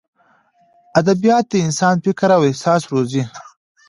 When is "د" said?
1.49-1.53